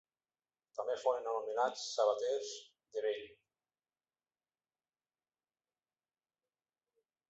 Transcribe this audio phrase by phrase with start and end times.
[0.77, 2.49] També foren anomenats sabaters
[2.95, 3.23] de vell.